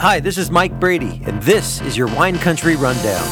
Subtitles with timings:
[0.00, 3.22] Hi, this is Mike Brady, and this is your Wine Country Rundown.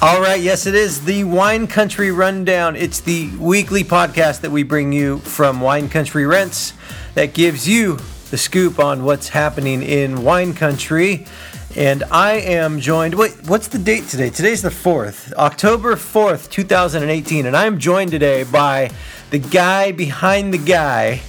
[0.00, 2.76] All right, yes, it is the Wine Country Rundown.
[2.76, 6.72] It's the weekly podcast that we bring you from Wine Country Rents
[7.12, 7.98] that gives you
[8.30, 11.26] the scoop on what's happening in wine country.
[11.76, 13.14] And I am joined.
[13.14, 14.30] Wait, what's the date today?
[14.30, 17.44] Today's the 4th, October 4th, 2018.
[17.44, 18.90] And I'm joined today by
[19.28, 21.20] the guy behind the guy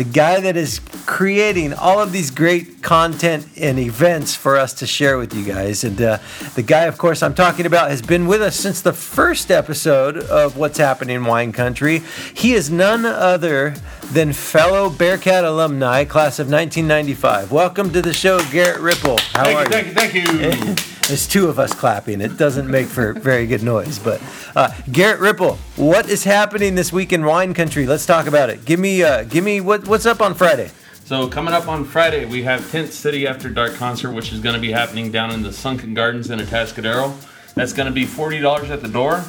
[0.00, 4.86] the guy that is creating all of these great content and events for us to
[4.86, 5.84] share with you guys.
[5.84, 6.16] And uh,
[6.54, 10.16] the guy, of course, I'm talking about has been with us since the first episode
[10.16, 12.00] of What's Happening in Wine Country.
[12.32, 13.74] He is none other
[14.10, 17.52] than fellow Bearcat alumni, class of 1995.
[17.52, 19.18] Welcome to the show, Garrett Ripple.
[19.34, 19.92] How thank are you?
[19.92, 20.84] Thank you, thank you.
[21.10, 22.20] There's two of us clapping.
[22.20, 23.98] It doesn't make for very good noise.
[23.98, 24.22] But
[24.54, 27.84] uh, Garrett Ripple, what is happening this week in wine country?
[27.84, 28.64] Let's talk about it.
[28.64, 30.70] Give me, uh, give me what, what's up on Friday.
[31.06, 34.54] So coming up on Friday, we have Tent City After Dark concert, which is going
[34.54, 37.12] to be happening down in the Sunken Gardens in Atascadero.
[37.54, 39.24] That's going to be forty dollars at the door.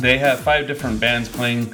[0.00, 1.66] They have five different bands playing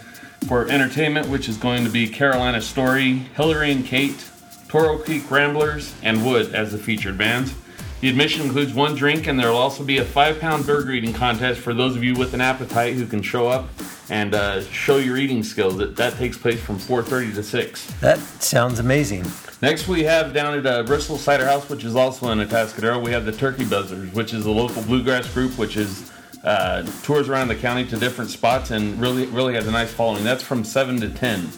[0.48, 4.22] for entertainment, which is going to be Carolina Story, Hillary and Kate,
[4.68, 7.54] Toro Creek Ramblers, and Wood as the featured bands.
[8.00, 11.12] The admission includes one drink, and there will also be a five pound burger eating
[11.12, 13.68] contest for those of you with an appetite who can show up
[14.08, 15.76] and uh, show your eating skills.
[15.76, 17.86] That, that takes place from 4.30 to 6.
[18.00, 19.26] That sounds amazing.
[19.60, 23.10] Next, we have down at uh, Bristol Cider House, which is also in Atascadero, we
[23.10, 26.10] have the Turkey Buzzers, which is a local bluegrass group which is
[26.42, 30.24] uh, tours around the county to different spots and really really has a nice following.
[30.24, 31.50] That's from 7 to 10.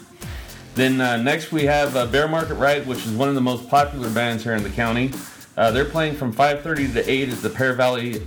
[0.75, 3.69] Then uh, next we have uh, Bear Market Riot, which is one of the most
[3.69, 5.13] popular bands here in the county.
[5.55, 8.25] Uh, they're playing from 5:30 to 8 at the Pear Valley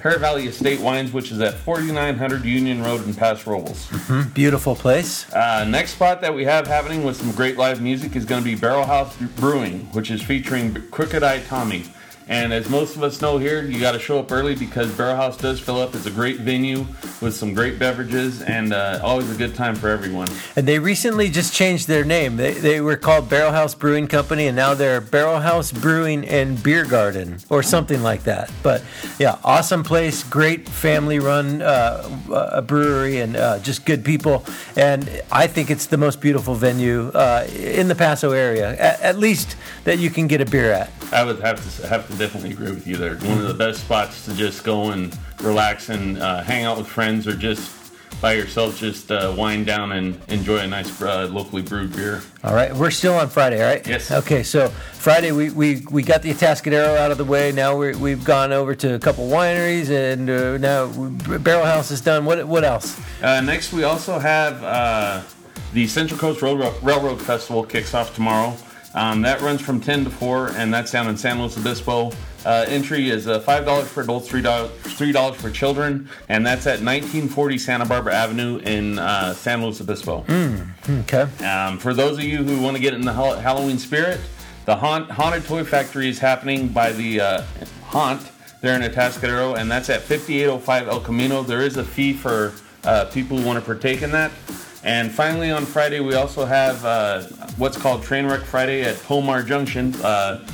[0.00, 3.86] Pear Valley Estate Wines, which is at 4900 Union Road in Paso Robles.
[3.88, 4.30] Mm-hmm.
[4.30, 5.30] Beautiful place.
[5.30, 8.44] Uh, next spot that we have happening with some great live music is going to
[8.44, 11.84] be Barrel House Brewing, which is featuring Crooked Eye Tommy.
[12.28, 15.16] And as most of us know here, you got to show up early because Barrel
[15.16, 15.94] House does fill up.
[15.94, 16.86] It's a great venue
[17.20, 20.28] with some great beverages and uh, always a good time for everyone.
[20.54, 22.36] And they recently just changed their name.
[22.36, 26.62] They, they were called Barrel House Brewing Company, and now they're Barrel House Brewing and
[26.62, 28.50] Beer Garden or something like that.
[28.62, 28.84] But
[29.18, 34.44] yeah, awesome place, great family run uh, uh, brewery, and uh, just good people.
[34.76, 39.18] And I think it's the most beautiful venue uh, in the Paso area, at, at
[39.18, 40.90] least that you can get a beer at.
[41.12, 43.16] I would have to have to definitely agree with you there.
[43.16, 46.86] One of the best spots to just go and relax and uh, hang out with
[46.86, 47.70] friends or just
[48.20, 52.20] by yourself, just uh, wind down and enjoy a nice uh, locally brewed beer.
[52.44, 53.86] All right, we're still on Friday, right?
[53.86, 54.10] Yes.
[54.10, 57.50] Okay, so Friday we, we, we got the Atascadero out of the way.
[57.50, 60.86] Now we we've gone over to a couple wineries, and uh, now
[61.38, 62.24] Barrel House is done.
[62.24, 63.00] What what else?
[63.22, 65.22] Uh, next, we also have uh,
[65.72, 68.54] the Central Coast Road, Railroad Festival kicks off tomorrow.
[68.94, 72.10] Um, that runs from 10 to 4, and that's down in San Luis Obispo.
[72.44, 77.58] Uh, entry is uh, $5 for adults, $3, $3 for children, and that's at 1940
[77.58, 80.22] Santa Barbara Avenue in uh, San Luis Obispo.
[80.22, 81.44] Mm, okay.
[81.44, 84.20] Um, for those of you who want to get in the Halloween spirit,
[84.64, 87.42] the Haunt, Haunted Toy Factory is happening by the uh,
[87.84, 88.22] Haunt
[88.60, 91.42] there in Atascadero, and that's at 5805 El Camino.
[91.42, 92.52] There is a fee for
[92.84, 94.30] uh, people who want to partake in that.
[94.82, 97.22] And finally, on Friday, we also have uh,
[97.58, 99.94] what's called Trainwreck Friday at Pomar Junction.
[99.96, 100.46] Uh,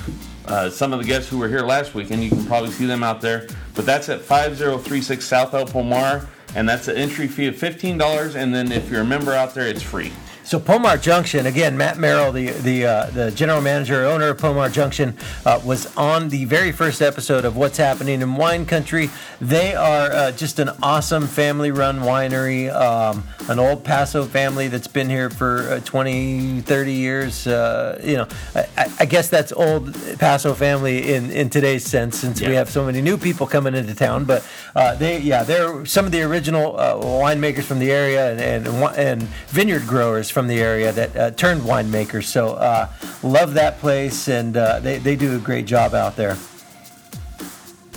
[0.47, 2.87] uh, some of the guests who were here last week, and you can probably see
[2.87, 3.47] them out there.
[3.75, 8.35] But that's at 5036 South El Pomar, and that's an entry fee of $15.
[8.35, 10.13] And then if you're a member out there, it's free.
[10.47, 11.77] So Pomar Junction again.
[11.77, 16.29] Matt Merrill, the the uh, the general manager, owner of Pomar Junction, uh, was on
[16.29, 19.11] the very first episode of What's Happening in Wine Country.
[19.41, 25.11] They are uh, just an awesome family-run winery, um, an old Paso family that's been
[25.11, 27.49] here for uh, 20, 30 years.
[27.49, 32.41] Uh, you know, I, I, guess that's old Paso family in in today's sense, since
[32.41, 32.51] yeah.
[32.51, 34.25] we have so many new people coming into town.
[34.25, 34.47] But
[34.77, 39.23] uh, they, yeah, they're some of the original winemakers from the area and and, and
[39.49, 42.25] vineyard growers from the area that uh, turned winemakers.
[42.25, 42.93] So uh,
[43.23, 46.37] love that place, and uh, they, they do a great job out there.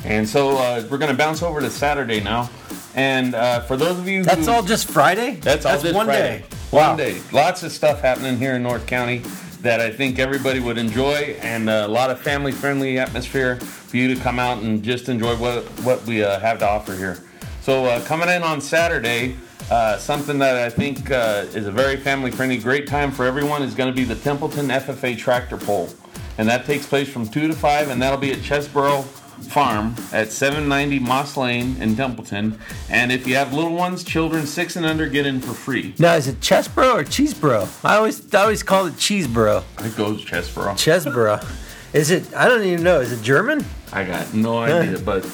[0.05, 2.49] And so uh, we're going to bounce over to Saturday now.
[2.95, 5.31] And uh, for those of you That's all just Friday?
[5.31, 6.39] That's, all just one Friday.
[6.39, 6.45] day.
[6.71, 6.91] Wow.
[6.91, 7.21] One day.
[7.33, 9.17] Lots of stuff happening here in North County
[9.59, 14.15] that I think everybody would enjoy, and a lot of family friendly atmosphere for you
[14.15, 17.17] to come out and just enjoy what, what we uh, have to offer here.
[17.63, 19.35] So, coming in on Saturday,
[19.71, 23.61] uh, something that I think uh, is a very family friendly, great time for everyone
[23.63, 25.89] is going to be the Templeton FFA tractor pull.
[26.37, 30.31] And that takes place from 2 to 5, and that'll be at Chesborough Farm at
[30.31, 32.57] 790 Moss Lane in Templeton.
[32.89, 35.93] And if you have little ones, children 6 and under get in for free.
[35.99, 37.85] Now, is it Chesborough or Cheeseboro?
[37.85, 39.63] I always, I always call it Cheeseboro.
[39.85, 40.73] It goes Chesborough.
[40.75, 41.45] Chesborough.
[41.93, 42.33] Is it?
[42.35, 42.99] I don't even know.
[42.99, 43.65] Is it German?
[43.91, 45.25] I got no idea, but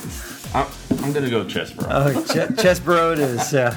[0.53, 0.67] I'm,
[1.03, 1.88] I'm gonna go Chesborough.
[1.89, 3.51] Oh, Ch- Chesborough it is.
[3.51, 3.75] Yeah.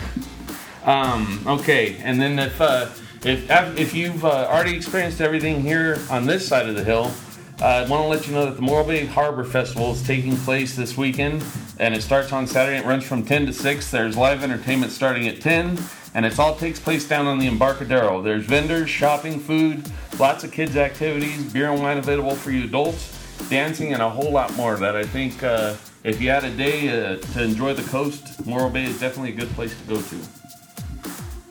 [0.88, 2.88] Um, okay, and then if uh,
[3.22, 7.12] if if you've uh, already experienced everything here on this side of the hill,
[7.60, 10.34] uh, I want to let you know that the Morro Bay Harbor Festival is taking
[10.34, 11.44] place this weekend,
[11.78, 12.78] and it starts on Saturday.
[12.78, 13.90] It runs from 10 to 6.
[13.90, 15.78] There's live entertainment starting at 10,
[16.14, 18.22] and it all takes place down on the Embarcadero.
[18.22, 19.86] There's vendors, shopping, food,
[20.18, 23.12] lots of kids' activities, beer and wine available for you adults,
[23.50, 24.76] dancing, and a whole lot more.
[24.76, 28.70] That I think uh, if you had a day uh, to enjoy the coast, Morro
[28.70, 30.37] Bay is definitely a good place to go to.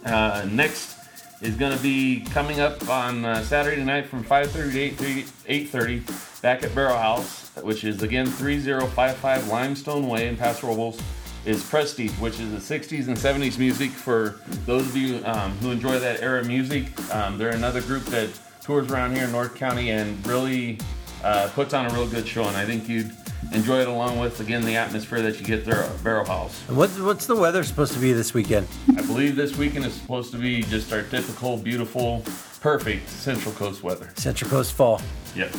[0.08, 0.98] Uh, next
[1.42, 5.04] is going to be coming up on uh, Saturday night from 5:30 to
[5.52, 11.00] 8:30 back at Barrel House, which is again 3055 Limestone Way in Paso Robles.
[11.46, 15.72] Is Prestige, which is the 60s and 70s music for those of you um, who
[15.72, 16.88] enjoy that era of music.
[17.16, 18.30] Um, they're another group that
[18.62, 20.78] tours around here in North County and really
[21.24, 22.44] uh, puts on a real good show.
[22.44, 23.16] And I think you'd
[23.54, 26.60] enjoy it along with again the atmosphere that you get there at Barrel House.
[26.70, 28.68] What, what's the weather supposed to be this weekend?
[28.90, 32.24] I believe this weekend is supposed to be just our typical, beautiful,
[32.62, 34.12] perfect Central Coast weather.
[34.16, 35.02] Central Coast fall.
[35.36, 35.56] Yep.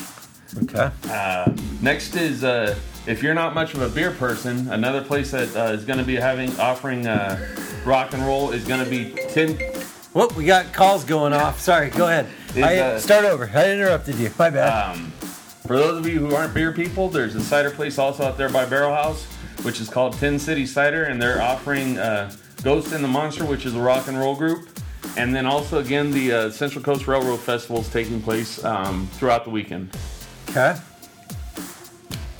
[0.62, 0.90] Okay.
[1.10, 2.74] Uh, next is uh,
[3.06, 6.04] if you're not much of a beer person, another place that uh, is going to
[6.04, 7.38] be having offering uh,
[7.84, 9.56] rock and roll is going to be Tin.
[10.14, 11.60] Whoop, we got calls going off.
[11.60, 12.26] Sorry, go ahead.
[12.56, 13.50] Is, I, uh, start over.
[13.54, 14.30] I interrupted you.
[14.38, 14.96] My bad.
[14.96, 15.12] Um,
[15.68, 18.48] for those of you who aren't beer people, there's a cider place also out there
[18.48, 19.26] by Barrel House,
[19.64, 22.32] which is called Tin City Cider, and they're offering uh,
[22.62, 24.70] Ghost and the Monster, which is a rock and roll group.
[25.18, 29.44] And then also, again, the uh, Central Coast Railroad Festival is taking place um, throughout
[29.44, 29.94] the weekend,
[30.48, 30.74] okay.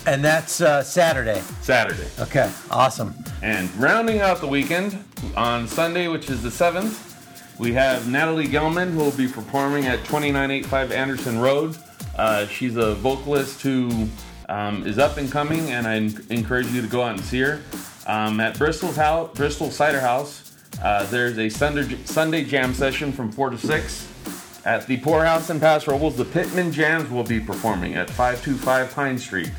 [0.07, 1.43] And that's uh, Saturday.
[1.61, 2.09] Saturday.
[2.19, 2.51] Okay.
[2.71, 3.15] Awesome.
[3.43, 5.05] And rounding out the weekend
[5.37, 9.99] on Sunday, which is the 7th, we have Natalie Gelman who will be performing at
[9.99, 11.77] 2985 Anderson Road.
[12.19, 14.09] Uh, she's a vocalist who
[14.49, 15.95] um, is up and coming, and I
[16.35, 17.63] encourage you to go out and see her.
[18.07, 23.31] Um, at Bristol's house, Bristol Cider House, uh, there's a Sunday, Sunday jam session from
[23.31, 24.63] 4 to 6.
[24.65, 29.19] At the Poorhouse in Paso Robles, the Pittman Jams will be performing at 525 Pine
[29.19, 29.53] Street.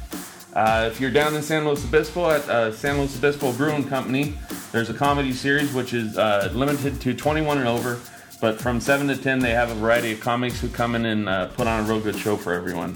[0.53, 4.33] Uh, if you're down in San Luis Obispo at uh, San Luis Obispo Brewing Company,
[4.71, 7.99] there's a comedy series which is uh, limited to 21 and over.
[8.41, 11.27] But from 7 to 10, they have a variety of comics who come in and
[11.27, 12.95] uh, put on a real good show for everyone.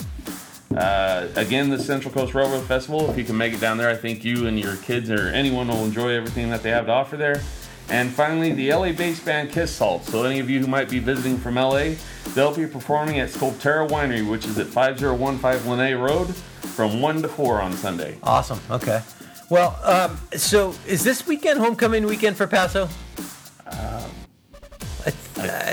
[0.76, 3.96] Uh, again, the Central Coast Railroad Festival, if you can make it down there, I
[3.96, 7.18] think you and your kids or anyone will enjoy everything that they have to offer
[7.18, 7.42] there.
[7.90, 10.06] And finally, the LA based band Kiss Salt.
[10.06, 11.96] So, any of you who might be visiting from LA,
[12.34, 17.28] they'll be performing at Sculpterra Winery, which is at 5015 Linne Road from 1 to
[17.28, 18.18] 4 on Sunday.
[18.24, 18.60] Awesome.
[18.72, 19.02] Okay.
[19.50, 22.88] Well, um, so is this weekend homecoming weekend for Paso?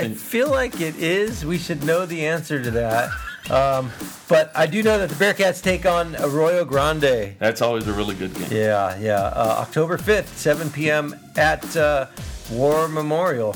[0.01, 1.45] I, I, feel like it is.
[1.45, 3.09] We should know the answer to that.
[3.49, 3.91] Um,
[4.27, 7.35] but I do know that the Bearcats take on Arroyo Grande.
[7.39, 8.47] That's always a really good game.
[8.51, 9.19] Yeah, yeah.
[9.19, 11.15] Uh, October 5th, 7 p.m.
[11.35, 12.07] at uh,
[12.51, 13.55] War Memorial.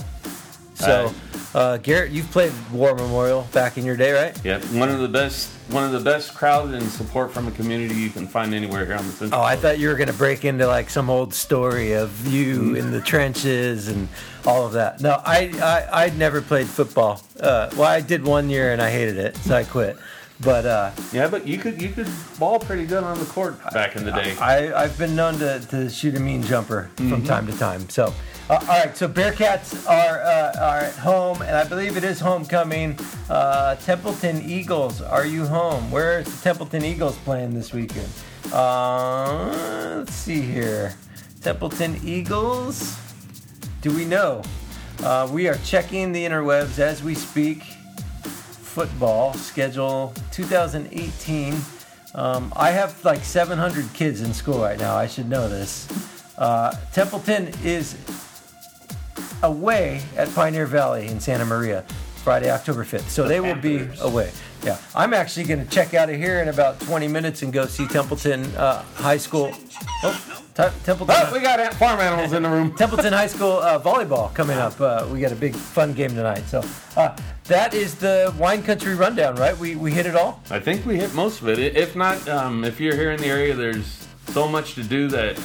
[0.74, 1.14] So,
[1.56, 4.38] uh, Garrett, you've played War Memorial back in your day, right?
[4.44, 7.96] Yeah, one of the best, one of the best crowds and support from a community
[7.96, 9.40] you can find anywhere here on the Central.
[9.40, 12.76] Oh, I thought you were going to break into like some old story of you
[12.76, 14.10] in the trenches and
[14.46, 15.00] all of that.
[15.00, 17.22] No, I, I I'd never played football.
[17.40, 19.98] Uh, well, I did one year and I hated it, so I quit.
[20.42, 23.96] But uh, Yeah, but you could you could ball pretty good on the court back
[23.96, 24.36] in the day.
[24.42, 27.88] I, I've been known to, to shoot a mean jumper from time to time.
[27.88, 28.14] So,
[28.50, 28.96] uh, all right.
[28.96, 32.98] So Bearcats are uh, are at home, and I believe it is homecoming.
[33.30, 35.90] Uh, Templeton Eagles, are you home?
[35.90, 38.10] Where is the Templeton Eagles playing this weekend?
[38.54, 40.94] Uh, let's see here.
[41.42, 42.98] Templeton Eagles.
[43.82, 44.44] Do we know?
[45.04, 47.64] Uh, we are checking the interwebs as we speak.
[47.64, 51.56] Football schedule 2018.
[52.14, 54.96] Um, I have like 700 kids in school right now.
[54.96, 55.88] I should know this.
[56.38, 57.94] Uh, Templeton is
[59.46, 61.86] away at Pioneer Valley in Santa Maria
[62.26, 63.08] Friday, October 5th.
[63.10, 64.32] So they will be away.
[64.64, 64.80] Yeah.
[64.96, 67.88] I'm actually going to check out of here in about 20 minutes and go see
[67.88, 69.52] Templeton uh, High School.
[70.02, 71.16] Oh, Te- Templeton.
[71.20, 72.74] Oh, we got farm animals in the room.
[72.78, 74.82] Templeton High School uh, volleyball coming up.
[74.82, 76.44] Uh, we got a big fun game tonight.
[76.48, 76.64] So
[76.98, 79.56] uh, that is the wine country rundown, right?
[79.56, 80.42] We, we hit it all.
[80.50, 81.60] I think we hit most of it.
[81.60, 85.38] If not, um, if you're here in the area, there's so much to do that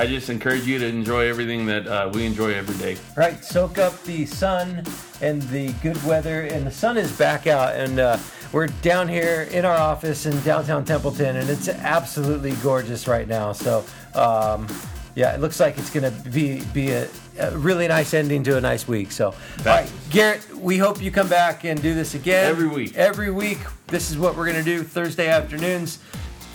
[0.00, 2.98] I just encourage you to enjoy everything that uh, we enjoy every day.
[3.16, 4.82] Right, soak up the sun
[5.20, 8.16] and the good weather, and the sun is back out, and uh,
[8.50, 13.52] we're down here in our office in downtown Templeton, and it's absolutely gorgeous right now.
[13.52, 14.66] So, um,
[15.14, 17.06] yeah, it looks like it's gonna be be a,
[17.38, 19.12] a really nice ending to a nice week.
[19.12, 22.96] So, all right, Garrett, we hope you come back and do this again Every week.
[22.96, 23.58] Every week.
[23.88, 25.98] This is what we're gonna do Thursday afternoons.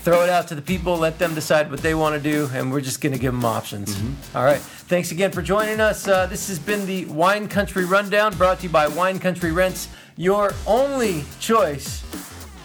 [0.06, 2.72] Throw it out to the people, let them decide what they want to do, and
[2.72, 4.00] we're just gonna give them options.
[4.36, 4.60] All right.
[4.60, 6.08] Thanks again for joining us.
[6.08, 9.88] Uh, this has been the Wine Country Rundown, brought to you by Wine Country Rents,
[10.16, 12.02] your only choice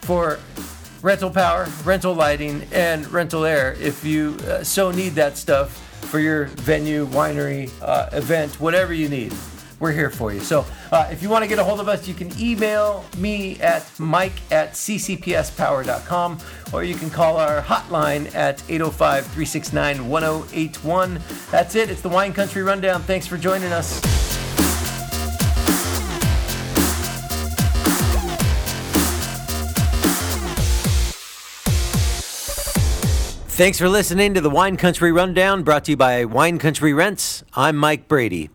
[0.03, 0.39] for
[1.01, 5.79] rental power, rental lighting, and rental air if you uh, so need that stuff
[6.11, 9.33] for your venue, winery, uh, event, whatever you need.
[9.79, 10.41] We're here for you.
[10.41, 13.59] So uh, if you want to get a hold of us, you can email me
[13.61, 16.39] at mike at ccpspower.com
[16.73, 21.21] or you can call our hotline at 805 369 1081.
[21.51, 21.91] That's it.
[21.91, 23.03] It's the Wine Country Rundown.
[23.03, 24.01] Thanks for joining us.
[33.61, 37.45] Thanks for listening to the Wine Country Rundown brought to you by Wine Country Rents.
[37.53, 38.51] I'm Mike Brady.